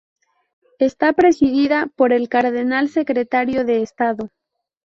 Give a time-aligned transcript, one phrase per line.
[0.79, 4.31] Está presidida por el cardenal secretario de Estado.